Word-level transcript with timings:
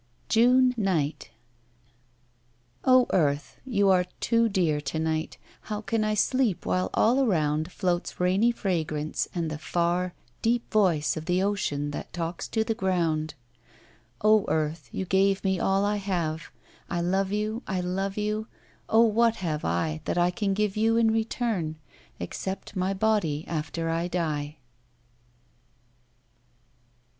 June 0.29 0.73
Night 0.77 1.29
Oh 2.83 3.05
Earth, 3.13 3.57
you 3.67 3.91
are 3.91 4.05
too 4.19 4.49
dear 4.49 4.81
to 4.81 4.97
night, 4.97 5.37
How 5.69 5.81
can 5.81 6.03
I 6.03 6.15
sleep 6.15 6.65
while 6.65 6.89
all 6.95 7.23
around 7.23 7.71
Floats 7.71 8.19
rainy 8.19 8.51
fragrance 8.51 9.27
and 9.35 9.51
the 9.51 9.59
far 9.59 10.15
Deep 10.41 10.67
voice 10.71 11.15
of 11.15 11.25
the 11.25 11.43
ocean 11.43 11.91
that 11.91 12.13
talks 12.13 12.47
to 12.47 12.63
the 12.63 12.73
ground? 12.73 13.35
Oh 14.21 14.43
Earth, 14.47 14.89
you 14.91 15.05
gave 15.05 15.43
me 15.43 15.59
all 15.59 15.85
I 15.85 15.97
have, 15.97 16.49
I 16.89 16.99
love 16.99 17.31
you, 17.31 17.61
I 17.67 17.79
love 17.79 18.17
you, 18.17 18.47
oh 18.89 19.03
what 19.05 19.35
have 19.35 19.63
I 19.63 20.01
That 20.05 20.17
I 20.17 20.31
can 20.31 20.55
give 20.55 20.75
you 20.75 20.97
in 20.97 21.11
return 21.13 21.77
Except 22.19 22.75
my 22.75 22.95
body 22.95 23.45
after 23.47 23.87
I 23.91 24.07
die? 24.07 24.57